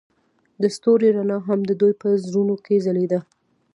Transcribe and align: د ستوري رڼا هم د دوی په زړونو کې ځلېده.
د 0.61 0.63
ستوري 0.75 1.09
رڼا 1.17 1.37
هم 1.47 1.59
د 1.65 1.71
دوی 1.81 1.93
په 2.01 2.07
زړونو 2.25 2.55
کې 2.65 2.75
ځلېده. 2.85 3.19